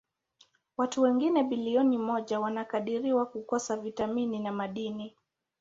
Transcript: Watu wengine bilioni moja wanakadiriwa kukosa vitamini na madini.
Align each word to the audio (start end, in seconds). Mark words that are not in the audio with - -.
Watu 0.77 1.01
wengine 1.01 1.43
bilioni 1.43 1.97
moja 1.97 2.39
wanakadiriwa 2.39 3.25
kukosa 3.25 3.77
vitamini 3.77 4.39
na 4.39 4.51
madini. 4.51 5.15